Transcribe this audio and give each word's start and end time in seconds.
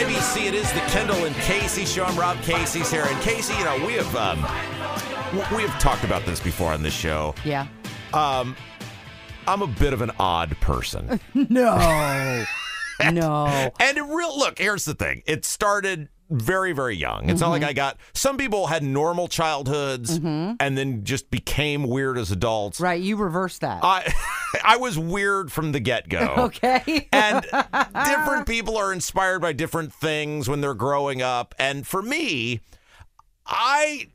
IBC. 0.00 0.46
It 0.46 0.54
is 0.54 0.72
the 0.72 0.80
Kendall 0.80 1.26
and 1.26 1.36
Casey 1.36 1.84
show. 1.84 2.04
I'm 2.04 2.18
Rob 2.18 2.38
Casey's 2.40 2.90
here, 2.90 3.04
and 3.06 3.20
Casey, 3.20 3.52
you 3.58 3.64
know 3.64 3.76
we 3.84 3.92
have 3.92 4.16
um, 4.16 4.38
we 5.54 5.60
have 5.62 5.78
talked 5.78 6.04
about 6.04 6.24
this 6.24 6.40
before 6.40 6.72
on 6.72 6.82
this 6.82 6.94
show. 6.94 7.34
Yeah. 7.44 7.66
Um, 8.14 8.56
I'm 9.46 9.60
a 9.60 9.66
bit 9.66 9.92
of 9.92 10.00
an 10.00 10.10
odd 10.18 10.56
person, 10.62 11.20
No. 11.34 11.76
no. 13.12 13.46
and 13.78 13.98
it 13.98 14.02
real 14.02 14.38
look. 14.38 14.58
Here's 14.58 14.86
the 14.86 14.94
thing: 14.94 15.22
it 15.26 15.44
started 15.44 16.08
very, 16.30 16.72
very 16.72 16.96
young. 16.96 17.28
It's 17.28 17.42
not 17.42 17.50
like 17.50 17.62
I 17.62 17.74
got. 17.74 17.98
Some 18.14 18.38
people 18.38 18.68
had 18.68 18.82
normal 18.82 19.28
childhoods 19.28 20.16
and 20.16 20.56
then 20.58 21.04
just 21.04 21.30
became 21.30 21.82
weird 21.82 22.16
as 22.16 22.30
adults. 22.30 22.80
Right. 22.80 23.02
You 23.02 23.16
reverse 23.16 23.58
that. 23.58 23.80
I 23.84 24.10
I 24.64 24.76
was 24.76 24.98
weird 24.98 25.52
from 25.52 25.72
the 25.72 25.80
get 25.80 26.08
go. 26.08 26.34
okay. 26.38 27.08
and 27.12 27.42
different 27.42 28.46
people 28.46 28.76
are 28.76 28.92
inspired 28.92 29.40
by 29.40 29.52
different 29.52 29.92
things 29.92 30.48
when 30.48 30.60
they're 30.60 30.74
growing 30.74 31.22
up. 31.22 31.54
And 31.58 31.86
for 31.86 32.02
me, 32.02 32.60
I 33.46 34.08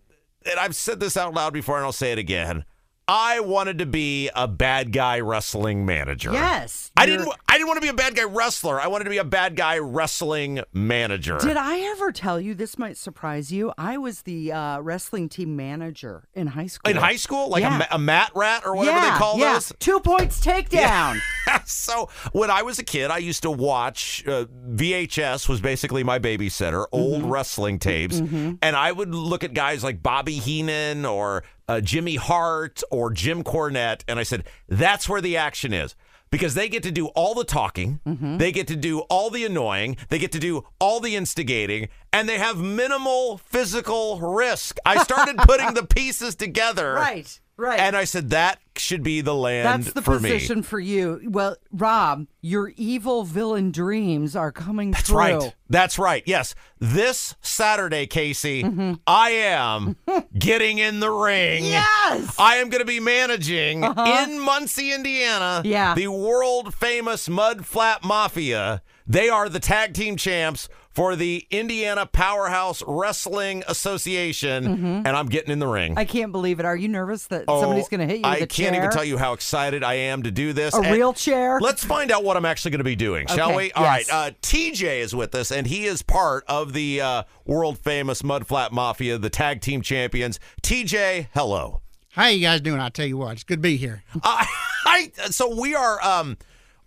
and 0.45 0.59
I've 0.59 0.75
said 0.75 0.99
this 0.99 1.17
out 1.17 1.33
loud 1.33 1.53
before 1.53 1.77
and 1.77 1.85
I'll 1.85 1.91
say 1.91 2.11
it 2.11 2.19
again. 2.19 2.65
I 3.07 3.39
wanted 3.39 3.77
to 3.79 3.85
be 3.85 4.29
a 4.35 4.47
bad 4.47 4.91
guy 4.91 5.19
wrestling 5.19 5.85
manager. 5.85 6.31
yes. 6.33 6.91
I 6.97 7.05
didn't 7.05 7.27
I 7.47 7.53
didn't 7.57 7.67
want 7.67 7.77
to 7.77 7.81
be 7.81 7.89
a 7.89 7.93
bad 7.93 8.15
guy 8.15 8.23
wrestler. 8.23 8.79
I 8.81 8.87
wanted 8.87 9.03
to 9.03 9.09
be 9.11 9.17
a 9.17 9.23
bad 9.23 9.55
guy 9.55 9.77
wrestling 9.77 10.61
manager. 10.73 11.37
Did 11.39 11.57
I 11.57 11.79
ever 11.91 12.11
tell 12.11 12.39
you 12.41 12.55
this 12.55 12.79
might 12.79 12.97
surprise 12.97 13.51
you? 13.51 13.73
I 13.77 13.97
was 13.97 14.23
the 14.23 14.51
uh, 14.51 14.79
wrestling 14.79 15.29
team 15.29 15.55
manager 15.55 16.23
in 16.33 16.47
high 16.47 16.67
school. 16.67 16.89
in 16.89 16.97
high 16.97 17.17
school, 17.17 17.49
like 17.49 17.61
a 17.63 17.67
Yeah. 17.67 17.77
ma- 17.77 17.85
a, 17.91 17.99
mat 17.99 18.31
rat 18.33 18.63
or 18.65 18.75
whatever 18.75 18.97
yeah, 18.97 19.11
they 19.13 19.17
call 19.19 19.37
yeah. 19.37 19.53
those. 19.53 19.73
Two 19.79 19.99
points 19.99 20.43
takedown. 20.43 21.19
so 21.65 22.09
when 22.31 22.49
I 22.49 22.63
was 22.63 22.79
a 22.79 22.83
kid, 22.83 23.11
I 23.11 23.19
used 23.19 23.43
to 23.43 23.51
watch 23.51 24.23
uh, 24.27 24.45
VHS 24.71 25.47
was 25.47 25.61
basically 25.61 26.03
my 26.03 26.17
babysitter, 26.17 26.85
old 26.91 27.21
Mm-hmm. 27.21 27.29
wrestling 27.29 27.79
tapes, 27.79 28.17
and 28.19 28.63
I 28.63 28.91
would 28.91 29.13
look 29.13 29.43
at 29.43 29.53
guys 29.53 29.83
like 29.83 30.01
Bobby 30.01 30.33
Heenan 30.39 31.05
or 31.05 31.43
uh, 31.67 31.81
Jimmy 31.81 32.15
Hart 32.15 32.81
or 32.91 33.11
Jim 33.11 33.43
Cornette, 33.43 34.03
and 34.07 34.19
I 34.19 34.23
said, 34.23 34.43
"That's 34.69 35.07
where 35.09 35.21
the 35.21 35.37
action 35.37 35.73
is." 35.73 35.95
Because 36.31 36.55
they 36.55 36.67
get 36.67 36.83
to 36.83 36.91
do 36.91 37.07
all 37.09 37.33
the 37.35 37.45
talking, 37.45 37.99
Mm-hmm. 38.05 38.37
they 38.37 38.51
get 38.51 38.67
to 38.67 38.75
do 38.75 38.99
all 39.01 39.29
the 39.29 39.45
annoying, 39.45 39.95
they 40.09 40.17
get 40.19 40.31
to 40.33 40.39
do 40.39 40.65
all 40.79 40.99
the 40.99 41.15
instigating, 41.15 41.87
and 42.15 42.29
they 42.29 42.37
have 42.37 42.57
minimal 42.57 43.37
physical 43.37 44.19
risk. 44.19 44.77
I 44.85 45.03
started 45.03 45.37
putting 45.39 45.73
the 45.73 45.83
pieces 45.95 46.35
together. 46.35 46.93
right. 46.93 47.39
Right. 47.57 47.79
And 47.79 47.95
I 47.95 48.03
said, 48.03 48.31
that 48.31 48.59
should 48.75 49.01
be 49.01 49.21
the 49.21 49.33
land 49.33 49.83
That's 49.85 49.93
the 49.93 50.01
for 50.01 50.15
position 50.17 50.61
for 50.61 50.77
you. 50.77 51.21
Well, 51.25 51.55
Rob, 51.71 52.27
your 52.41 52.73
evil 52.75 53.23
villain 53.23 53.71
dreams 53.71 54.35
are 54.35 54.51
coming 54.51 54.91
That's 54.91 55.07
true. 55.07 55.15
right. 55.17 55.55
That's 55.69 55.97
right. 55.97 56.21
Yes. 56.25 56.53
This 56.79 57.33
Saturday, 57.39 58.07
Casey, 58.07 58.61
Mm-hmm. 58.61 58.95
I 59.07 59.29
am 59.29 59.95
getting 60.37 60.79
in 60.79 60.99
the 60.99 61.09
ring. 61.09 61.63
Yes. 61.63 62.35
I 62.37 62.57
am 62.57 62.69
going 62.69 62.81
to 62.81 62.85
be 62.85 62.99
managing 62.99 63.85
in 63.85 64.39
Muncie, 64.41 64.91
Indiana, 64.91 65.61
Yeah. 65.63 65.95
the 65.95 66.09
world 66.09 66.73
famous 66.73 67.29
Mudflap 67.29 68.03
Mafia. 68.03 68.81
They 69.07 69.29
are 69.29 69.47
the 69.47 69.61
tag 69.61 69.93
team 69.93 70.17
champs 70.17 70.67
for 70.95 71.15
the 71.17 71.45
Indiana 71.51 72.05
Powerhouse 72.05 72.81
Wrestling 72.87 73.63
Association, 73.67 74.65
and 75.05 75.07
I'm 75.07 75.27
getting 75.27 75.51
in 75.51 75.59
the 75.59 75.67
ring. 75.67 75.91
Mm-hmm. 75.91 75.99
I 75.99 76.05
can't 76.05 76.31
believe 76.31 76.59
it. 76.59 76.65
Are 76.65 76.75
you 76.75 76.87
nervous 76.87 77.27
that 77.27 77.45
Oh, 77.47 77.61
somebody's 77.61 77.89
going 77.89 77.99
to 77.99 78.05
hit 78.05 78.17
you 78.17 78.29
with 78.29 78.31
I 78.31 78.35
a 78.37 78.39
can't 78.39 78.51
chair? 78.51 78.75
even 78.75 78.89
tell 78.91 79.03
you 79.03 79.17
how 79.17 79.33
excited 79.33 79.83
I 79.83 79.95
am 79.95 80.23
to 80.23 80.31
do 80.31 80.53
this. 80.53 80.73
A 80.73 80.77
And 80.79 80.91
real 80.91 81.13
chair? 81.13 81.59
Let's 81.59 81.83
find 81.83 82.11
out 82.11 82.23
what 82.23 82.37
I'm 82.37 82.45
actually 82.45 82.71
going 82.71 82.79
to 82.79 82.83
be 82.85 82.95
doing, 82.95 83.27
shall 83.27 83.49
Okay, 83.49 83.57
we? 83.57 83.71
All 83.73 83.83
right. 83.83 84.05
yes. 84.07 84.11
Uh, 84.13 84.31
TJ 84.41 84.99
is 84.99 85.13
with 85.15 85.35
us, 85.35 85.51
and 85.51 85.67
he 85.67 85.85
is 85.85 86.01
part 86.01 86.43
of 86.47 86.73
the 86.73 87.01
uh, 87.01 87.23
world 87.45 87.77
famous 87.77 88.21
Mudflap 88.21 88.71
Mafia, 88.71 89.17
the 89.17 89.29
tag 89.29 89.61
team 89.61 89.81
champions. 89.81 90.39
TJ, 90.63 91.27
hello. 91.33 91.81
How 92.11 92.27
you 92.27 92.39
guys 92.39 92.61
doing? 92.61 92.79
I 92.79 92.89
tell 92.89 93.05
you 93.05 93.17
what, 93.17 93.33
it's 93.33 93.43
good 93.43 93.57
to 93.57 93.61
be 93.61 93.75
here. 93.75 94.03
I, 94.23 94.47
I 94.85 95.11
so 95.29 95.53
we 95.59 95.75
are. 95.75 96.01
Um, 96.01 96.37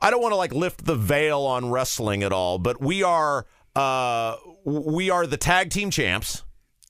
I 0.01 0.11
don't 0.11 0.23
want 0.23 0.33
to 0.33 0.37
like 0.37 0.55
lift 0.55 0.85
the 0.87 0.95
veil 0.95 1.41
on 1.43 1.71
wrestling 1.71 2.23
at 2.23 2.33
all, 2.33 2.59
but 2.59 2.81
we 2.81 3.03
are. 3.03 3.45
Uh, 3.79 4.37
we 4.65 5.09
are 5.11 5.27
the 5.27 5.37
tag 5.37 5.71
team 5.71 5.91
champs. 5.91 6.43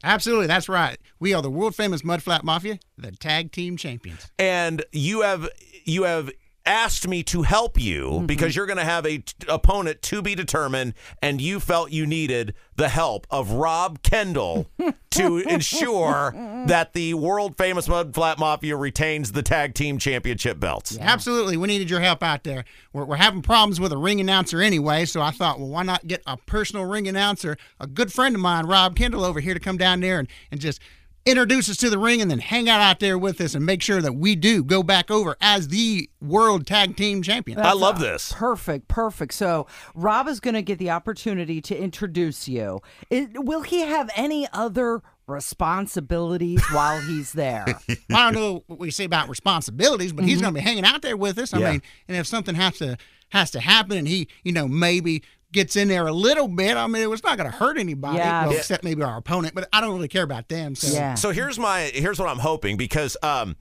Absolutely, 0.02 0.46
that's 0.46 0.68
right. 0.68 0.96
We 1.18 1.34
are 1.34 1.42
the 1.42 1.50
world 1.50 1.74
famous 1.74 2.02
Mudflap 2.02 2.44
Mafia, 2.44 2.78
the 2.96 3.12
tag 3.12 3.52
team 3.52 3.76
champions. 3.76 4.30
and 4.38 4.84
you 4.92 5.22
have 5.22 5.48
you 5.84 6.04
have 6.04 6.30
asked 6.68 7.08
me 7.08 7.22
to 7.24 7.42
help 7.42 7.80
you 7.80 7.88
Mm-hmm. 8.08 8.26
because 8.26 8.54
you're 8.54 8.66
going 8.66 8.78
to 8.78 8.84
have 8.84 9.04
a 9.06 9.18
t- 9.18 9.46
opponent 9.48 10.02
to 10.02 10.22
be 10.22 10.34
determined 10.34 10.94
and 11.22 11.40
you 11.40 11.58
felt 11.60 11.90
you 11.90 12.06
needed 12.06 12.54
the 12.76 12.88
help 12.88 13.26
of 13.30 13.50
Rob 13.52 14.02
Kendall 14.02 14.70
to 15.10 15.38
ensure 15.38 16.32
that 16.66 16.92
the 16.92 17.14
world 17.14 17.56
famous 17.56 17.88
Mudflap 17.88 18.38
Mafia 18.38 18.76
retains 18.76 19.32
the 19.32 19.42
tag 19.42 19.74
team 19.74 19.98
championship 19.98 20.60
belts. 20.60 20.96
Absolutely, 21.00 21.56
we 21.56 21.66
needed 21.66 21.90
your 21.90 22.00
help 22.00 22.22
out 22.22 22.44
there. 22.44 22.64
We're, 22.92 23.04
we're 23.04 23.16
having 23.16 23.42
problems 23.42 23.80
with 23.80 23.92
a 23.92 23.96
ring 23.98 24.20
announcer 24.20 24.60
anyway, 24.60 25.06
so 25.06 25.20
I 25.20 25.30
thought, 25.32 25.58
well, 25.58 25.68
why 25.68 25.82
not 25.82 26.06
get 26.06 26.22
a 26.26 26.36
personal 26.36 26.84
ring 26.84 27.08
announcer, 27.08 27.56
a 27.80 27.86
good 27.86 28.12
friend 28.12 28.34
of 28.34 28.40
mine, 28.40 28.66
Rob 28.66 28.94
Kendall, 28.94 29.24
over 29.24 29.40
here 29.40 29.54
to 29.54 29.60
come 29.60 29.76
down 29.78 30.00
there 30.00 30.18
and, 30.20 30.28
and 30.52 30.60
just 30.60 30.80
introduce 31.28 31.68
us 31.68 31.76
to 31.78 31.90
the 31.90 31.98
ring 31.98 32.20
and 32.20 32.30
then 32.30 32.38
hang 32.38 32.68
out 32.68 32.80
out 32.80 33.00
there 33.00 33.18
with 33.18 33.40
us 33.40 33.54
and 33.54 33.64
make 33.64 33.82
sure 33.82 34.00
that 34.00 34.14
we 34.14 34.34
do 34.34 34.64
go 34.64 34.82
back 34.82 35.10
over 35.10 35.36
as 35.40 35.68
the 35.68 36.08
world 36.20 36.66
tag 36.66 36.96
team 36.96 37.22
champion. 37.22 37.58
I 37.58 37.72
love 37.72 38.00
this. 38.00 38.32
Perfect, 38.32 38.88
perfect. 38.88 39.34
So 39.34 39.66
Rob 39.94 40.28
is 40.28 40.40
going 40.40 40.54
to 40.54 40.62
get 40.62 40.78
the 40.78 40.90
opportunity 40.90 41.60
to 41.62 41.76
introduce 41.76 42.48
you. 42.48 42.80
It, 43.10 43.44
will 43.44 43.62
he 43.62 43.80
have 43.80 44.10
any 44.16 44.48
other 44.52 45.02
responsibilities 45.26 46.62
while 46.72 47.00
he's 47.00 47.32
there? 47.32 47.64
I 48.10 48.32
don't 48.32 48.34
know 48.34 48.64
what 48.66 48.78
we 48.78 48.90
say 48.90 49.04
about 49.04 49.28
responsibilities, 49.28 50.12
but 50.12 50.24
he's 50.24 50.34
mm-hmm. 50.36 50.42
going 50.44 50.54
to 50.54 50.60
be 50.60 50.64
hanging 50.64 50.84
out 50.84 51.02
there 51.02 51.16
with 51.16 51.38
us. 51.38 51.52
I 51.52 51.58
Yeah. 51.58 51.72
mean, 51.72 51.82
and 52.08 52.16
if 52.16 52.26
something 52.26 52.54
has 52.54 52.78
to 52.78 52.96
has 53.30 53.50
to 53.50 53.60
happen, 53.60 53.98
and 53.98 54.08
he, 54.08 54.26
you 54.42 54.52
know, 54.52 54.66
maybe 54.66 55.22
gets 55.52 55.76
in 55.76 55.88
there 55.88 56.06
a 56.06 56.12
little 56.12 56.48
bit, 56.48 56.76
I 56.76 56.86
mean, 56.86 57.10
it's 57.12 57.22
not 57.22 57.38
going 57.38 57.50
to 57.50 57.56
hurt 57.56 57.78
anybody, 57.78 58.18
Yeah. 58.18 58.42
well, 58.44 58.52
Yeah. 58.52 58.58
except 58.58 58.84
maybe 58.84 59.02
our 59.02 59.16
opponent. 59.16 59.54
But 59.54 59.68
I 59.72 59.80
don't 59.80 59.94
really 59.94 60.08
care 60.08 60.24
about 60.24 60.48
them. 60.48 60.74
So 60.74 60.92
Yeah. 60.92 61.14
So 61.14 61.30
here's 61.30 61.58
my 61.58 61.90
here's 61.94 62.18
what 62.18 62.28
I'm 62.28 62.38
hoping 62.38 62.76
because 62.76 63.16
um, 63.22 63.56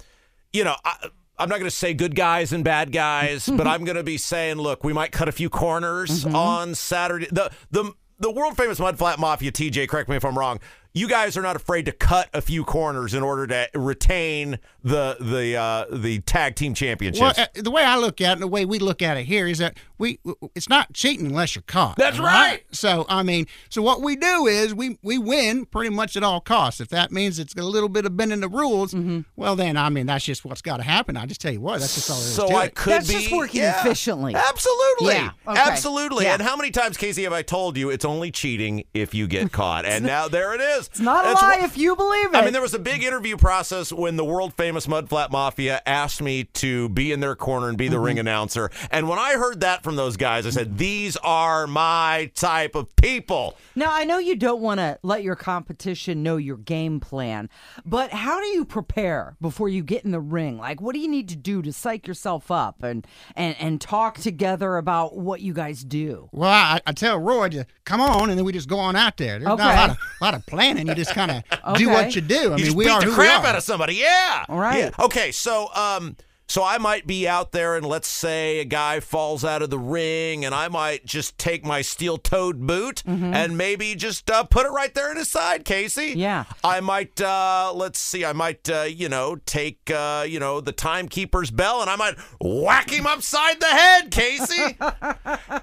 you 0.53 0.63
know, 0.63 0.75
I, 0.83 1.09
I'm 1.39 1.49
not 1.49 1.59
going 1.59 1.69
to 1.69 1.75
say 1.75 1.93
good 1.93 2.15
guys 2.15 2.51
and 2.51 2.63
bad 2.63 2.91
guys, 2.91 3.45
but 3.53 3.67
I'm 3.67 3.83
going 3.85 3.97
to 3.97 4.03
be 4.03 4.17
saying, 4.17 4.57
look, 4.57 4.83
we 4.83 4.93
might 4.93 5.11
cut 5.11 5.27
a 5.29 5.31
few 5.31 5.49
corners 5.49 6.25
on 6.25 6.75
Saturday. 6.75 7.27
The 7.31 7.51
the 7.71 7.93
the 8.19 8.31
world 8.31 8.57
famous 8.57 8.79
Mudflap 8.79 9.19
Mafia, 9.19 9.51
TJ, 9.51 9.87
correct 9.87 10.09
me 10.09 10.15
if 10.15 10.25
I'm 10.25 10.37
wrong. 10.37 10.59
You 10.93 11.07
guys 11.07 11.37
are 11.37 11.43
not 11.43 11.55
afraid 11.55 11.85
to 11.85 11.91
cut 11.91 12.27
a 12.33 12.41
few 12.41 12.63
corners 12.63 13.13
in 13.13 13.21
order 13.21 13.45
to 13.45 13.69
retain 13.79 14.57
the 14.83 15.15
the 15.19 15.55
uh, 15.55 15.85
the 15.95 16.21
tag 16.21 16.55
team 16.55 16.73
Well, 17.19 17.33
uh, 17.37 17.45
the 17.53 17.69
way 17.69 17.83
I 17.83 17.97
look 17.97 18.19
at 18.19 18.29
it, 18.29 18.33
and 18.33 18.41
the 18.41 18.47
way 18.47 18.65
we 18.65 18.79
look 18.79 19.03
at 19.03 19.15
it 19.17 19.25
here, 19.25 19.45
is 19.45 19.59
that 19.59 19.77
we 19.97 20.19
it's 20.55 20.69
not 20.69 20.93
cheating 20.93 21.27
unless 21.27 21.55
you're 21.55 21.63
caught. 21.67 21.95
That's 21.97 22.19
right. 22.19 22.61
So 22.71 23.05
I 23.09 23.23
mean, 23.23 23.47
so 23.69 23.81
what 23.81 24.01
we 24.01 24.15
do 24.15 24.47
is 24.47 24.73
we 24.73 24.97
we 25.01 25.17
win 25.17 25.65
pretty 25.65 25.89
much 25.93 26.15
at 26.15 26.23
all 26.23 26.39
costs. 26.41 26.79
If 26.81 26.89
that 26.89 27.11
means 27.11 27.39
it's 27.39 27.55
a 27.55 27.63
little 27.63 27.89
bit 27.89 28.05
of 28.05 28.15
bending 28.17 28.39
the 28.41 28.49
rules, 28.49 28.93
Mm-hmm. 28.93 29.21
well 29.35 29.55
then 29.55 29.77
I 29.77 29.89
mean 29.89 30.05
that's 30.05 30.25
just 30.25 30.45
what's 30.45 30.61
got 30.61 30.77
to 30.77 30.83
happen. 30.83 31.17
I 31.17 31.25
just 31.25 31.41
tell 31.41 31.51
you 31.51 31.61
what, 31.61 31.79
that's 31.79 31.95
just 31.95 32.09
all 32.09 32.17
there 32.17 32.25
is 32.27 32.35
so 32.35 32.47
to 32.47 32.53
I 32.53 32.65
it. 32.65 32.75
could 32.75 32.93
That's 32.93 33.07
be 33.07 33.13
just 33.15 33.31
working 33.31 33.61
yeah. 33.61 33.79
efficiently. 33.81 34.35
Absolutely, 34.35 35.13
Yeah, 35.13 35.31
okay. 35.47 35.59
absolutely. 35.59 36.25
Yeah. 36.25 36.33
And 36.33 36.41
how 36.41 36.55
many 36.55 36.71
times, 36.71 36.97
Casey, 36.97 37.23
have 37.23 37.33
I 37.33 37.41
told 37.41 37.77
you 37.77 37.89
it's 37.89 38.05
only 38.05 38.31
cheating 38.31 38.83
if 38.93 39.13
you 39.13 39.27
get 39.27 39.51
caught? 39.51 39.85
And 39.85 40.05
now 40.15 40.27
there 40.27 40.53
it 40.53 40.61
is. 40.61 40.87
It's 40.87 40.99
not 40.99 41.25
a 41.25 41.29
That's 41.29 41.41
lie 41.41 41.57
wh- 41.59 41.63
if 41.65 41.77
you 41.77 41.95
believe 41.95 42.33
it. 42.33 42.35
I 42.35 42.43
mean, 42.43 42.53
there 42.53 42.61
was 42.61 42.73
a 42.73 42.79
big 42.79 43.03
interview 43.03 43.37
process 43.37 43.91
when 43.91 44.15
the 44.15 44.25
world 44.25 44.53
famous 44.55 44.87
Mudflap 44.87 45.31
Mafia 45.31 45.81
asked 45.85 46.21
me 46.21 46.45
to 46.45 46.89
be 46.89 47.11
in 47.11 47.19
their 47.19 47.35
corner 47.35 47.69
and 47.69 47.77
be 47.77 47.87
the 47.87 47.95
Mm-hmm. 47.97 48.05
ring 48.05 48.19
announcer. 48.19 48.69
And 48.91 49.07
when 49.09 49.17
I 49.19 49.33
heard 49.33 49.61
that 49.61 49.81
from 49.87 49.95
those 49.95 50.17
guys, 50.17 50.45
I 50.45 50.49
said, 50.49 50.77
These 50.77 51.15
are 51.17 51.65
my 51.65 52.29
type 52.35 52.75
of 52.75 52.93
people. 52.97 53.55
Now, 53.73 53.87
I 53.93 54.03
know 54.03 54.17
you 54.17 54.35
don't 54.35 54.61
want 54.61 54.81
to 54.81 54.99
let 55.01 55.23
your 55.23 55.37
competition 55.37 56.23
know 56.23 56.35
your 56.35 56.57
game 56.57 56.99
plan, 56.99 57.49
but 57.85 58.11
how 58.11 58.41
do 58.41 58.47
you 58.47 58.65
prepare 58.65 59.37
before 59.39 59.69
you 59.69 59.81
get 59.83 60.03
in 60.03 60.11
the 60.11 60.19
ring? 60.19 60.57
Like, 60.57 60.81
what 60.81 60.93
do 60.93 60.99
you 60.99 61.07
need 61.07 61.29
to 61.29 61.37
do 61.37 61.61
to 61.61 61.71
psych 61.71 62.05
yourself 62.05 62.51
up 62.51 62.83
and 62.83 63.07
and 63.37 63.55
and 63.59 63.79
talk 63.79 64.17
together 64.17 64.75
about 64.75 65.17
what 65.17 65.39
you 65.39 65.53
guys 65.53 65.85
do? 65.85 66.27
Well, 66.33 66.49
I, 66.49 66.81
I 66.85 66.91
tell 66.91 67.17
Roy 67.17 67.47
to 67.49 67.65
come 67.85 68.01
on, 68.01 68.29
and 68.29 68.37
then 68.37 68.43
we 68.45 68.51
just 68.51 68.67
go 68.67 68.79
on 68.79 68.97
out 68.97 69.15
there. 69.15 69.39
There's 69.39 69.57
not 69.57 69.59
a 69.59 69.63
lot 69.63 69.89
of, 69.91 69.97
lot 70.19 70.33
of 70.33 70.45
planning. 70.47 70.87
You 70.87 70.95
just 70.95 71.13
kind 71.13 71.31
of 71.31 71.75
do 71.77 71.89
what 71.89 72.13
you 72.13 72.19
do. 72.21 72.35
I 72.35 72.41
You 72.43 72.49
mean, 72.49 72.57
just 72.65 72.75
we 72.75 72.83
beat 72.85 72.91
are 72.91 72.99
the 72.99 73.05
who 73.05 73.13
crap 73.13 73.41
we 73.43 73.47
are. 73.47 73.49
out 73.51 73.55
of 73.57 73.63
somebody. 73.63 73.95
Yeah. 73.95 74.43
All 74.49 74.59
right. 74.59 74.79
Yeah. 74.79 75.05
Okay. 75.05 75.31
So, 75.31 75.73
um, 75.73 76.17
So 76.49 76.63
I 76.63 76.77
might 76.77 77.05
be 77.05 77.27
out 77.27 77.51
there, 77.51 77.75
and 77.75 77.85
let's 77.85 78.07
say 78.07 78.59
a 78.59 78.65
guy 78.65 78.99
falls 79.01 79.43
out 79.43 79.61
of 79.61 79.69
the 79.69 79.77
ring, 79.79 80.45
and 80.45 80.55
I 80.55 80.69
might 80.69 81.05
just 81.05 81.37
take 81.37 81.65
my 81.65 81.81
steel-toed 81.81 82.65
boot 82.65 83.03
and 83.05 83.57
maybe 83.57 83.95
just 83.95 84.29
uh, 84.31 84.43
put 84.45 84.65
it 84.65 84.69
right 84.69 84.93
there 84.93 85.11
in 85.11 85.17
his 85.17 85.29
side, 85.29 85.65
Casey. 85.65 86.13
Yeah. 86.15 86.45
I 86.63 86.79
might. 86.79 87.19
Uh, 87.19 87.73
let's 87.75 87.99
see. 87.99 88.23
I 88.23 88.33
might. 88.33 88.69
Uh, 88.69 88.83
you 88.83 89.09
know, 89.09 89.35
take. 89.45 89.91
Uh, 89.91 90.25
you 90.27 90.39
know, 90.39 90.61
the 90.61 90.71
timekeeper's 90.71 91.51
bell, 91.51 91.81
and 91.81 91.89
I 91.89 91.95
might 91.97 92.15
whack 92.39 92.89
him 92.91 93.05
upside 93.07 93.59
the 93.59 93.65
head, 93.67 94.11
Casey. 94.11 94.55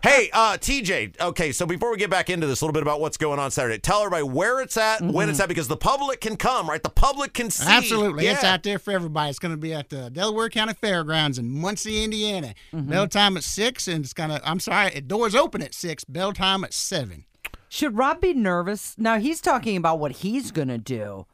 hey, 0.03 0.31
uh, 0.33 0.59
TJ. 0.59 1.19
Okay, 1.21 1.53
so 1.53 1.65
before 1.67 1.91
we 1.91 1.97
get 1.97 2.11
back 2.11 2.29
into 2.29 2.47
this, 2.47 2.61
a 2.61 2.65
little 2.65 2.73
bit 2.75 2.83
about 2.83 3.01
what's 3.01 3.17
going 3.17 3.39
on 3.39 3.51
Saturday. 3.51 3.79
Tell 3.79 4.01
everybody 4.01 4.25
where 4.25 4.61
it's 4.61 4.77
at, 4.77 5.01
when 5.03 5.29
it's 5.31 5.41
at, 5.41 5.49
because 5.49 5.69
the 5.69 5.77
public 5.77 6.21
can 6.21 6.37
come, 6.37 6.69
right? 6.69 6.83
The 6.83 6.91
public 6.91 7.33
can 7.33 7.51
see. 7.51 7.67
Absolutely. 7.67 8.27
It's 8.27 8.43
Yeah. 8.43 8.53
out 8.55 8.63
there 8.63 8.79
for 8.79 8.93
everybody. 8.93 9.31
It's 9.31 9.39
going 9.39 9.53
to 9.55 9.59
be 9.59 9.73
at 9.73 9.89
the 9.89 10.11
Delaware 10.11 10.51
County 10.51 10.74
Fairgrounds 10.75 11.38
in 11.38 11.50
Muncie, 11.50 12.05
Indiana. 12.05 12.55
Mm-hmm. 12.73 12.91
Bell 12.91 13.09
time 13.09 13.37
at 13.37 13.44
6, 13.44 13.88
and 13.88 14.05
it's 14.05 14.12
going 14.12 14.31
to, 14.31 14.41
I'm 14.49 14.61
sorry, 14.61 14.93
it 14.94 15.09
doors 15.09 15.35
open 15.35 15.62
at 15.62 15.75
6, 15.75 16.05
bell 16.05 16.32
time 16.32 16.65
at 16.65 16.73
7. 16.73 17.25
Should 17.69 17.97
Rob 17.97 18.21
be 18.21 18.35
nervous? 18.35 18.94
Now 18.99 19.19
he's 19.19 19.41
talking 19.41 19.76
about 19.76 19.99
what 19.99 20.12
he's 20.12 20.53
going 20.53 20.69
to 20.69 20.79
do. 20.79 21.26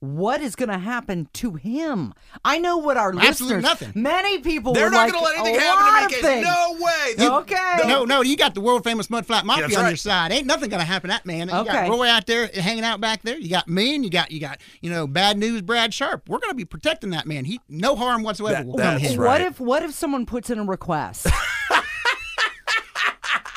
What 0.00 0.40
is 0.40 0.54
going 0.54 0.68
to 0.68 0.78
happen 0.78 1.28
to 1.34 1.54
him? 1.54 2.14
I 2.44 2.58
know 2.58 2.76
what 2.76 2.96
our 2.96 3.08
Absolutely 3.18 3.60
listeners. 3.60 3.62
nothing. 3.64 3.92
Many 4.00 4.38
people. 4.38 4.72
They're 4.72 4.84
would 4.86 4.92
not 4.92 5.08
like 5.08 5.12
going 5.12 5.24
to 5.24 5.42
let 5.42 5.46
anything 5.46 5.60
happen 5.60 5.84
to 5.86 6.04
of 6.04 6.10
me, 6.10 6.14
Casey. 6.16 6.22
things. 6.22 6.46
No 6.46 6.76
way. 6.80 7.14
You- 7.18 7.32
Okay. 7.38 7.78
No, 7.88 8.04
no, 8.04 8.20
you 8.22 8.36
got 8.36 8.54
the 8.54 8.60
world 8.60 8.84
famous 8.84 9.08
Mudflap 9.08 9.42
Mafia 9.44 9.64
That's 9.64 9.76
on 9.76 9.82
right. 9.84 9.90
your 9.90 9.96
side. 9.96 10.30
Ain't 10.30 10.46
nothing 10.46 10.70
gonna 10.70 10.84
happen 10.84 11.10
to 11.10 11.14
that 11.16 11.26
man. 11.26 11.48
You 11.48 11.54
Okay. 11.56 11.72
got 11.72 11.88
Roy 11.88 12.08
out 12.08 12.26
there 12.26 12.46
hanging 12.46 12.84
out 12.84 13.00
back 13.00 13.22
there. 13.22 13.36
You 13.38 13.48
got 13.50 13.66
me, 13.68 13.96
and 13.96 14.04
you 14.04 14.10
got 14.10 14.30
you 14.30 14.38
got 14.40 14.58
you 14.80 14.90
know 14.90 15.06
bad 15.08 15.36
news 15.36 15.62
Brad 15.62 15.92
Sharp. 15.92 16.28
We're 16.28 16.38
gonna 16.38 16.54
be 16.54 16.64
protecting 16.64 17.10
that 17.10 17.26
man. 17.26 17.44
He 17.44 17.60
no 17.68 17.96
harm 17.96 18.22
whatsoever 18.22 18.54
That- 18.58 18.66
will 18.66 18.76
come 18.78 18.94
to 18.96 19.00
that's 19.00 19.14
him. 19.14 19.20
right. 19.20 19.28
What 19.28 19.40
if 19.40 19.60
what 19.60 19.82
if 19.82 19.92
someone 19.94 20.26
puts 20.26 20.48
in 20.50 20.58
a 20.58 20.64
request? 20.64 21.26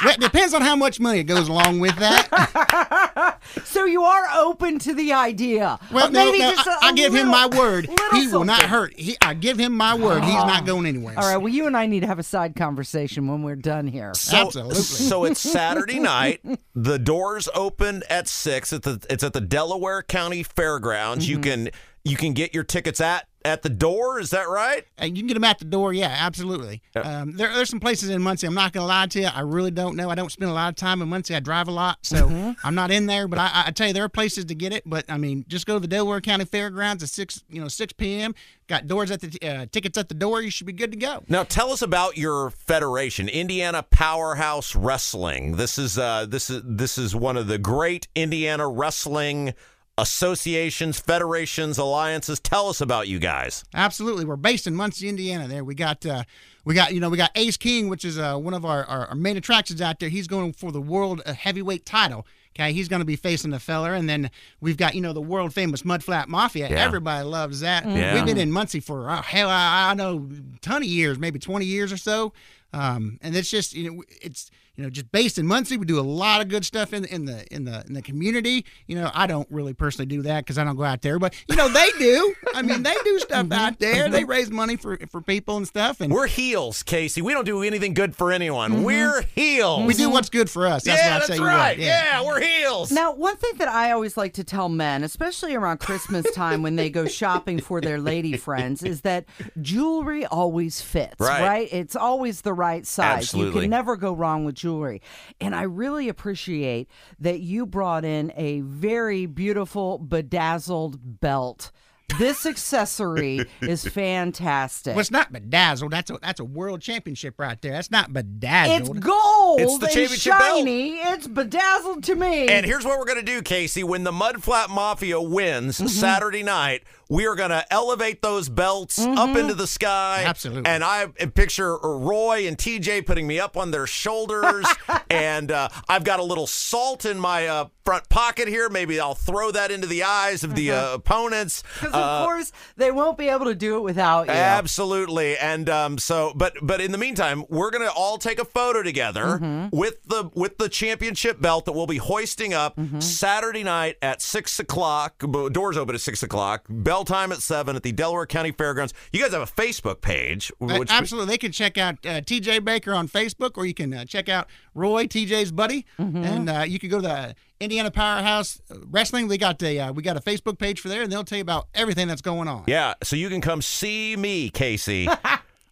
Well, 0.03 0.13
it 0.13 0.19
depends 0.19 0.53
on 0.53 0.61
how 0.61 0.75
much 0.75 0.99
money 0.99 1.19
it 1.19 1.25
goes 1.25 1.47
along 1.47 1.79
with 1.79 1.95
that. 1.97 3.39
so 3.63 3.85
you 3.85 4.03
are 4.03 4.25
open 4.35 4.79
to 4.79 4.93
the 4.93 5.13
idea. 5.13 5.79
Well, 5.91 6.11
no, 6.11 6.25
maybe 6.25 6.39
no, 6.39 6.51
just 6.51 6.67
I 6.67 6.71
a- 6.71 6.75
a 6.75 6.89
I 6.89 6.93
give 6.93 7.13
him 7.13 7.27
my 7.27 7.47
word. 7.47 7.87
little 7.87 8.19
He 8.19 8.27
will 8.27 8.43
not 8.43 8.63
hurt. 8.63 8.97
He, 8.97 9.15
I 9.21 9.33
give 9.33 9.59
him 9.59 9.73
my 9.73 9.95
word. 9.95 10.23
He's 10.23 10.33
not 10.33 10.65
going 10.65 10.85
anywhere. 10.85 11.15
All 11.17 11.27
right. 11.27 11.37
Well, 11.37 11.53
you 11.53 11.67
and 11.67 11.77
I 11.77 11.85
need 11.85 12.01
to 12.01 12.07
have 12.07 12.19
a 12.19 12.23
side 12.23 12.55
conversation 12.55 13.27
when 13.27 13.43
we're 13.43 13.55
done 13.55 13.87
here. 13.87 14.13
So, 14.15 14.37
Absolutely. 14.37 14.75
So 14.75 15.25
it's 15.25 15.39
Saturday 15.39 15.99
night. 15.99 16.41
The 16.75 16.97
doors 16.97 17.47
open 17.53 18.03
at 18.09 18.27
six. 18.27 18.73
At 18.73 18.83
the 18.83 19.05
it's 19.09 19.23
at 19.23 19.33
the 19.33 19.41
Delaware 19.41 20.03
County 20.03 20.43
Fairgrounds. 20.43 21.27
You 21.27 21.37
mm-hmm. 21.37 21.65
can 21.65 21.69
you 22.03 22.17
can 22.17 22.33
get 22.33 22.53
your 22.53 22.63
tickets 22.63 22.99
at 23.01 23.27
at 23.45 23.61
the 23.61 23.69
door. 23.69 24.19
Is 24.19 24.29
that 24.31 24.47
right? 24.49 24.85
And 24.97 25.17
you 25.17 25.23
can 25.23 25.27
get 25.27 25.33
them 25.35 25.43
at 25.43 25.59
the 25.59 25.65
door. 25.65 25.93
Yeah, 25.93 26.15
absolutely. 26.19 26.81
Um, 26.95 27.33
there, 27.37 27.51
there's 27.53 27.69
some 27.69 27.79
places 27.79 28.09
in 28.09 28.21
Muncie. 28.21 28.47
I'm 28.47 28.53
not 28.53 28.73
going 28.73 28.83
to 28.83 28.87
lie 28.87 29.07
to 29.07 29.19
you. 29.21 29.27
I 29.33 29.41
really 29.41 29.71
don't 29.71 29.95
know. 29.95 30.09
I 30.09 30.15
don't 30.15 30.31
spend 30.31 30.51
a 30.51 30.53
lot 30.53 30.69
of 30.69 30.75
time 30.75 31.01
in 31.01 31.09
Muncie. 31.09 31.35
I 31.35 31.39
drive 31.39 31.67
a 31.67 31.71
lot, 31.71 31.99
so 32.03 32.27
Mm-hmm. 32.27 32.51
I'm 32.67 32.75
not 32.75 32.91
in 32.91 33.07
there. 33.07 33.27
But 33.27 33.39
I, 33.39 33.45
I- 33.47 33.63
I 33.67 33.71
tell 33.71 33.87
you, 33.87 33.93
there 33.93 34.03
are 34.03 34.09
places 34.09 34.45
to 34.45 34.55
get 34.55 34.73
it. 34.73 34.83
But 34.85 35.05
I 35.09 35.17
mean, 35.17 35.45
just 35.47 35.65
go 35.65 35.75
to 35.75 35.79
the 35.79 35.87
Delaware 35.87 36.21
County 36.21 36.45
Fairgrounds 36.45 37.03
at 37.03 37.09
six, 37.09 37.43
you 37.49 37.61
know, 37.61 37.67
6 37.67 37.93
p.m. 37.93 38.35
Got 38.67 38.87
doors 38.87 39.11
at 39.11 39.21
the 39.21 39.39
uh, 39.47 39.65
tickets 39.71 39.97
at 39.97 40.07
the 40.09 40.15
door. 40.15 40.41
You 40.41 40.49
should 40.49 40.67
be 40.67 40.73
good 40.73 40.91
to 40.91 40.97
go. 40.97 41.23
Now 41.27 41.43
tell 41.43 41.71
us 41.71 41.81
about 41.81 42.17
your 42.17 42.51
federation, 42.51 43.27
Indiana 43.27 43.83
Powerhouse 43.83 44.75
Wrestling. 44.75 45.55
This 45.57 45.77
is 45.77 45.97
uh 45.97 46.25
this 46.27 46.49
is 46.49 46.61
this 46.65 46.97
is 46.97 47.15
one 47.15 47.37
of 47.37 47.47
the 47.47 47.57
great 47.57 48.07
Indiana 48.15 48.67
wrestling 48.67 49.53
associations, 50.01 50.99
federations, 50.99 51.77
alliances. 51.77 52.39
Tell 52.39 52.67
us 52.67 52.81
about 52.81 53.07
you 53.07 53.19
guys. 53.19 53.63
Absolutely, 53.73 54.25
we're 54.25 54.35
based 54.35 54.65
in 54.65 54.75
Muncie, 54.75 55.07
Indiana. 55.07 55.47
There, 55.47 55.63
we 55.63 55.75
got, 55.75 56.05
uh, 56.05 56.23
we 56.65 56.73
got, 56.73 56.93
you 56.93 56.99
know, 56.99 57.09
we 57.09 57.17
got 57.17 57.29
Ace 57.35 57.55
King, 57.55 57.87
which 57.87 58.03
is 58.03 58.17
uh, 58.17 58.35
one 58.35 58.55
of 58.55 58.65
our, 58.65 58.83
our, 58.85 59.15
main 59.15 59.37
attractions 59.37 59.79
out 59.79 59.99
there. 59.99 60.09
He's 60.09 60.27
going 60.27 60.53
for 60.53 60.71
the 60.71 60.81
world 60.81 61.21
uh, 61.25 61.33
heavyweight 61.33 61.85
title. 61.85 62.25
Okay, 62.53 62.73
he's 62.73 62.89
going 62.89 62.99
to 62.99 63.05
be 63.05 63.15
facing 63.15 63.51
the 63.51 63.59
feller, 63.59 63.93
and 63.93 64.09
then 64.09 64.29
we've 64.59 64.75
got, 64.75 64.93
you 64.93 64.99
know, 64.99 65.13
the 65.13 65.21
world 65.21 65.53
famous 65.53 65.83
Mudflap 65.83 66.27
Mafia. 66.27 66.69
Yeah. 66.69 66.83
Everybody 66.83 67.23
loves 67.23 67.61
that. 67.61 67.85
Yeah. 67.87 68.13
We've 68.13 68.25
been 68.25 68.37
in 68.37 68.51
Muncie 68.51 68.81
for 68.81 69.09
uh, 69.09 69.21
hell, 69.21 69.49
I, 69.49 69.91
I 69.91 69.93
know, 69.93 70.27
ton 70.61 70.81
of 70.81 70.87
years, 70.87 71.17
maybe 71.17 71.39
twenty 71.39 71.65
years 71.65 71.93
or 71.93 71.97
so. 71.97 72.33
Um, 72.73 73.19
and 73.21 73.35
it's 73.35 73.49
just, 73.49 73.73
you 73.73 73.91
know, 73.91 74.03
it's 74.21 74.49
you 74.75 74.83
know 74.83 74.89
just 74.89 75.11
based 75.11 75.37
in 75.37 75.45
Muncie. 75.45 75.77
We 75.77 75.85
do 75.85 75.99
a 75.99 76.01
lot 76.01 76.41
of 76.41 76.47
good 76.47 76.65
stuff 76.65 76.93
in 76.93 77.05
in 77.05 77.25
the 77.25 77.45
in 77.53 77.65
the 77.65 77.83
in 77.85 77.93
the 77.93 78.01
community. 78.01 78.65
You 78.87 78.95
know, 78.95 79.11
I 79.13 79.27
don't 79.27 79.47
really 79.51 79.73
personally 79.73 80.05
do 80.05 80.21
that 80.23 80.45
because 80.45 80.57
I 80.57 80.63
don't 80.63 80.75
go 80.75 80.83
out 80.83 81.01
there, 81.01 81.19
but 81.19 81.35
you 81.49 81.55
know 81.55 81.67
they 81.67 81.89
do. 81.99 82.33
I 82.55 82.61
mean, 82.61 82.83
they 82.83 82.95
do 83.03 83.19
stuff 83.19 83.45
mm-hmm. 83.45 83.53
out 83.53 83.79
there. 83.79 84.09
They 84.09 84.21
mm-hmm. 84.21 84.29
raise 84.29 84.49
money 84.49 84.77
for 84.77 84.97
for 85.09 85.21
people 85.21 85.57
and 85.57 85.67
stuff, 85.67 86.01
and 86.01 86.11
We're 86.11 86.27
heels, 86.27 86.83
Casey. 86.83 87.21
We 87.21 87.33
don't 87.33 87.45
do 87.45 87.63
anything 87.63 87.93
good 87.93 88.15
for 88.15 88.31
anyone. 88.31 88.71
Mm-hmm. 88.71 88.83
We're 88.83 89.21
heels. 89.35 89.85
we 89.85 89.93
do 89.93 90.09
what's 90.09 90.29
good 90.29 90.49
for 90.49 90.65
us. 90.65 90.83
That's 90.83 91.01
yeah, 91.01 91.13
what 91.13 91.23
I 91.23 91.27
that's 91.27 91.39
say. 91.39 91.45
right. 91.45 91.77
would. 91.77 91.85
Yeah. 91.85 92.23
we're 92.23 92.41
heels. 92.41 92.91
Now, 92.91 93.13
one 93.13 93.37
thing 93.37 93.57
that 93.57 93.67
I 93.67 93.91
always 93.91 94.15
like 94.15 94.33
to 94.33 94.43
tell 94.43 94.69
men, 94.69 95.03
especially 95.03 95.53
around 95.55 95.79
Christmas 95.79 96.25
time 96.35 96.63
when 96.63 96.75
they 96.75 96.89
go 96.89 97.05
shopping 97.05 97.59
for 97.59 97.81
their 97.81 97.99
lady 97.99 98.37
friends, 98.37 98.83
is 98.83 99.01
that 99.01 99.25
jewelry 99.61 100.25
always 100.25 100.81
fits, 100.81 101.19
Right. 101.19 101.41
right? 101.41 101.69
It's 101.71 101.95
always 101.95 102.41
the 102.41 102.53
right 102.61 102.85
size. 102.85 103.33
You 103.33 103.51
can 103.51 103.69
never 103.69 103.95
go 103.97 104.13
wrong 104.13 104.45
with 104.45 104.55
jewelry. 104.55 105.01
And 105.39 105.55
I 105.55 105.63
really 105.63 106.07
appreciate 106.09 106.87
that 107.19 107.39
you 107.39 107.65
brought 107.65 108.05
in 108.05 108.31
a 108.35 108.61
very 108.61 109.25
beautiful 109.25 109.97
bedazzled 109.97 111.19
belt. 111.19 111.71
This 112.19 112.45
accessory 112.53 113.45
is 113.61 113.85
fantastic. 113.87 114.91
Well, 114.95 114.99
it's 114.99 115.11
not 115.11 115.31
bedazzled. 115.31 115.91
That's 115.91 116.11
a 116.11 116.17
that's 116.21 116.41
a 116.41 116.43
world 116.45 116.81
championship 116.81 117.39
right 117.39 117.59
there. 117.61 117.71
That's 117.71 117.89
not 117.89 118.11
bedazzled. 118.11 118.97
it's 118.97 119.05
gold 119.05 119.61
It's 119.61 119.77
the 119.79 119.85
and 119.85 119.93
championship 119.95 120.33
belt. 120.37 120.57
shiny. 120.59 120.95
It's 120.97 121.27
bedazzled 121.27 122.03
to 122.03 122.15
me. 122.15 122.47
And 122.49 122.65
here's 122.65 122.83
what 122.83 122.99
we're 122.99 123.05
going 123.05 123.19
to 123.19 123.25
do, 123.25 123.41
Casey. 123.41 123.83
When 123.83 124.03
the 124.03 124.11
Mudflap 124.11 124.69
Mafia 124.69 125.21
wins 125.21 125.77
Mm-hmm. 125.77 125.87
Saturday 125.87 126.43
night, 126.43 126.83
we 127.11 127.27
are 127.27 127.35
going 127.35 127.49
to 127.49 127.63
elevate 127.71 128.21
those 128.21 128.47
belts 128.49 128.97
Mm-hmm. 128.97 129.17
up 129.17 129.35
into 129.37 129.53
the 129.53 129.67
sky. 129.67 130.23
Absolutely. 130.25 130.65
And 130.69 130.83
I 130.83 131.07
picture 131.07 131.77
Roy 131.77 132.47
and 132.47 132.57
TJ 132.57 133.05
putting 133.05 133.27
me 133.27 133.39
up 133.39 133.57
on 133.57 133.71
their 133.71 133.85
shoulders. 133.87 134.65
and 135.09 135.51
uh, 135.51 135.69
I've 135.89 136.03
got 136.03 136.19
a 136.19 136.23
little 136.23 136.47
salt 136.47 137.05
in 137.05 137.19
my 137.19 137.47
uh, 137.47 137.65
front 137.83 138.07
pocket 138.09 138.47
here. 138.47 138.69
Maybe 138.69 138.99
I'll 138.99 139.15
throw 139.15 139.51
that 139.51 139.71
into 139.71 139.87
the 139.87 140.03
eyes 140.03 140.43
of 140.43 140.55
the 140.55 140.71
uh, 140.71 140.93
opponents. 140.95 141.63
Because 141.79 141.93
of 141.93 142.25
course 142.25 142.51
they 142.77 142.91
won't 142.91 143.17
be 143.17 143.27
able 143.29 143.45
to 143.45 143.55
do 143.55 143.77
it 143.77 143.81
without 143.81 144.27
you. 144.27 144.33
Absolutely, 144.33 145.37
and 145.37 145.69
um, 145.69 145.97
so, 145.97 146.31
but 146.35 146.53
but 146.61 146.79
in 146.79 146.91
the 146.91 146.97
meantime, 146.97 147.43
we're 147.49 147.71
gonna 147.71 147.89
all 147.95 148.17
take 148.17 148.39
a 148.39 148.45
photo 148.45 148.81
together 148.83 149.21
Mm-hmm. 149.41 149.75
with 149.75 150.03
the 150.05 150.29
with 150.33 150.57
the 150.57 150.69
championship 150.69 151.41
belt 151.41 151.65
that 151.65 151.73
we'll 151.73 151.87
be 151.87 151.97
hoisting 151.97 152.53
up 152.53 152.77
Mm-hmm. 152.77 152.99
Saturday 153.01 153.63
night 153.63 153.97
at 154.01 154.21
six 154.21 154.59
o'clock. 154.59 155.23
Doors 155.51 155.75
open 155.77 155.95
at 155.95 156.01
six 156.01 156.23
o'clock. 156.23 156.65
Bell 157.01 157.17
time 157.17 157.31
at 157.31 157.41
seven 157.41 157.75
at 157.75 157.81
the 157.83 157.91
Delaware 157.91 158.25
County 158.27 158.51
Fairgrounds. 158.51 158.93
You 159.11 159.21
guys 159.21 159.31
have 159.33 159.41
a 159.41 159.45
Facebook 159.51 160.01
page, 160.01 160.51
Uh, 160.61 160.77
which 160.77 160.91
Absolutely. 160.91 161.31
They 161.33 161.37
can 161.39 161.51
check 161.51 161.77
out 161.77 161.95
uh, 162.05 162.21
TJ 162.21 162.63
Baker 162.63 162.93
on 162.93 163.07
Facebook, 163.07 163.57
or 163.57 163.65
you 163.65 163.73
can 163.73 163.91
uh, 163.93 164.05
check 164.05 164.29
out 164.29 164.47
Roy, 164.75 165.05
TJ's 165.07 165.51
buddy, 165.51 165.85
and 165.97 166.47
uh, 166.49 166.63
you 166.67 166.77
can 166.79 166.89
go 166.89 166.97
to 166.97 167.07
the 167.07 167.35
Indiana 167.59 167.89
Powerhouse 167.89 168.61
Wrestling. 168.69 169.27
We 169.27 169.37
got 169.39 169.61
a 169.63 169.79
uh, 169.79 169.91
we 169.93 170.03
got 170.03 170.15
a 170.15 170.19
Facebook 170.19 170.59
page 170.59 170.79
for 170.79 170.89
there, 170.89 171.01
and 171.01 171.11
they'll 171.11 171.23
tell 171.23 171.37
you 171.39 171.43
about 171.43 171.67
everything 171.73 172.07
that's 172.07 172.21
going 172.21 172.47
on. 172.47 172.65
yeah. 172.67 172.93
So 173.03 173.15
you 173.15 173.29
can 173.29 173.41
come 173.41 173.61
see 173.63 174.15
me, 174.15 174.49
Casey. 174.49 175.07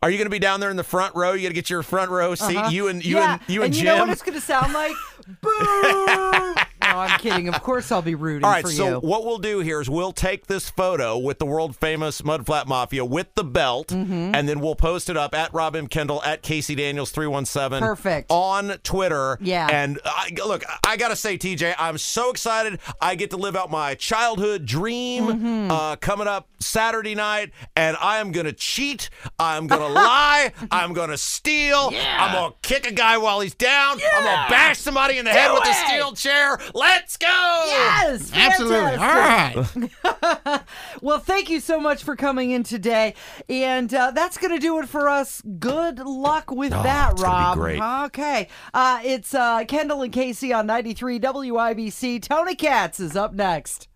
Are 0.01 0.10
you 0.10 0.18
going 0.18 0.27
to 0.27 0.32
be 0.32 0.39
down 0.39 0.62
there 0.62 0.70
in 0.72 0.77
the 0.77 0.84
front 0.84 1.13
row? 1.13 1.34
You 1.34 1.42
got 1.44 1.50
to 1.50 1.53
get 1.53 1.70
your 1.70 1.84
front 1.84 2.10
row 2.10 2.34
seat. 2.34 2.72
You 2.72 2.88
and 2.88 3.03
you 3.06 3.18
Uh-huh. 3.20 3.27
yeah, 3.27 3.34
and 3.46 3.53
you 3.53 3.63
and, 3.63 3.75
you 3.75 3.82
Jim. 3.84 3.98
know 3.98 4.03
what 4.06 4.10
it's 4.12 4.22
going 4.22 4.34
to 4.39 4.42
sound 4.42 4.72
like? 4.74 4.94
Boo! 5.42 6.53
No, 7.00 7.13
I'm 7.13 7.20
kidding. 7.20 7.48
Of 7.50 7.62
course, 7.63 7.91
I'll 7.91 8.01
be 8.01 8.15
rooting 8.15 8.44
All 8.46 8.51
right, 8.51 8.63
for 8.65 8.72
so 8.72 8.88
you. 8.89 8.96
what 9.00 9.25
we'll 9.25 9.38
do 9.38 9.60
here 9.60 9.79
is 9.82 9.89
we'll 9.89 10.12
take 10.12 10.48
this 10.48 10.70
photo 10.70 11.18
with 11.18 11.39
the 11.39 11.46
world 11.46 11.75
famous 11.75 12.22
Mudflap 12.22 12.68
Mafia 12.68 13.06
with 13.06 13.27
the 13.36 13.44
belt, 13.44 13.88
Mm-hmm. 13.89 14.36
and 14.36 14.48
then 14.50 14.60
we'll 14.60 14.75
post 14.75 15.10
it 15.10 15.18
up 15.18 15.34
at 15.34 15.53
Rob 15.53 15.75
M. 15.75 15.88
Kendall 15.88 16.22
at 16.24 16.41
Casey 16.41 16.75
Daniels 16.75 17.12
three 17.12 17.27
one 17.27 17.46
seven. 17.46 17.79
Perfect. 17.82 18.29
on 18.32 18.77
Twitter. 18.84 19.38
Yeah. 19.41 19.68
and 19.72 20.00
I, 20.06 20.29
look, 20.46 20.63
I 20.86 20.98
gotta 20.98 21.15
say, 21.15 21.38
TJ, 21.38 21.75
I'm 21.77 21.98
so 21.98 22.29
excited. 22.32 22.79
I 23.01 23.15
get 23.15 23.29
to 23.32 23.38
live 23.38 23.56
out 23.56 23.70
my 23.72 23.96
childhood 23.96 24.65
dream 24.65 25.24
Mm-hmm. 25.27 25.72
uh, 25.72 25.96
coming 25.98 26.27
up 26.27 26.48
Saturday 26.60 27.15
night, 27.15 27.51
and 27.79 27.95
I 28.01 28.17
am 28.19 28.31
gonna 28.33 28.51
cheat. 28.51 29.09
I'm 29.39 29.67
gonna 29.67 29.88
lie. 29.93 30.51
I'm 30.69 30.91
gonna 30.93 31.17
steal. 31.17 31.91
I'm 31.95 32.33
gonna 32.33 32.53
kick 32.62 32.86
a 32.86 32.91
guy 32.91 33.17
while 33.17 33.39
he's 33.39 33.55
down. 33.55 34.00
I'm 34.13 34.24
gonna 34.24 34.50
bash 34.50 34.77
somebody 34.79 35.17
in 35.17 35.25
the 35.25 35.31
head 35.31 35.48
Do 35.48 35.53
with 35.53 35.67
a 35.67 35.74
steel 35.74 36.12
chair. 36.13 36.59
Let's 36.74 37.15
go. 37.17 37.27
Yes, 37.67 38.31
Absolutely. 38.33 38.98
fantastic. 38.98 39.91
All 40.03 40.17
right. 40.43 40.62
Well, 41.01 41.19
thank 41.19 41.50
you 41.50 41.59
so 41.59 41.79
much 41.79 42.03
for 42.03 42.15
coming 42.15 42.51
in 42.51 42.63
today, 42.63 43.13
and 43.48 43.93
uh, 43.93 44.12
that's 44.12 44.38
going 44.38 44.53
to 44.53 44.59
do 44.59 44.79
it 44.79 44.89
for 44.89 45.07
us. 45.07 45.41
Good 45.59 46.00
luck 46.00 46.51
with 46.51 46.71
that, 46.71 47.09
Oh, 47.09 47.12
it's 47.13 47.21
gonna 47.24 47.38
be 47.38 47.43
Rob. 47.43 47.57
great. 47.57 47.81
Okay, 48.07 48.48
uh, 48.74 49.00
it's 49.03 49.33
uh, 49.33 49.63
Kendall 49.65 50.01
and 50.01 50.12
Casey 50.12 50.51
on 50.53 50.65
ninety 50.67 50.93
three 50.93 51.19
WIBC. 51.19 52.21
Tony 52.27 52.55
Katz 52.55 53.00
is 53.00 53.15
up 53.15 53.33
next. 53.33 53.88